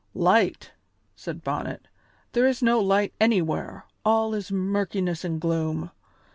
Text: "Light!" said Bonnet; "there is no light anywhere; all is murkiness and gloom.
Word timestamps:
"Light!" 0.15 0.71
said 1.15 1.43
Bonnet; 1.43 1.87
"there 2.31 2.47
is 2.47 2.63
no 2.63 2.79
light 2.79 3.13
anywhere; 3.21 3.85
all 4.03 4.33
is 4.33 4.51
murkiness 4.51 5.23
and 5.23 5.39
gloom. 5.39 5.91